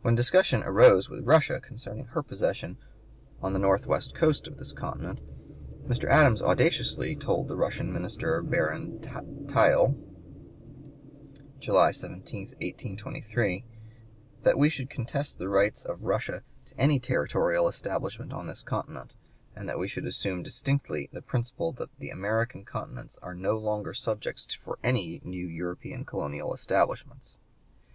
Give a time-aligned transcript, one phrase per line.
[0.00, 2.28] When discussion arose with Russia concerning her (p.
[2.28, 2.78] 131) possessions
[3.42, 5.20] on the northwest coast of this continent,
[5.86, 6.08] Mr.
[6.08, 9.96] Adams audaciously told the Russian minister, Baron Tuyl,
[11.58, 13.64] July 17, 1823,
[14.44, 19.14] "that we should contest the rights of Russia to any territorial establishment on this continent,
[19.54, 23.92] and that we should assume distinctly the principle that the American continents are no longer
[23.92, 27.36] subjects for any new European colonial establishments."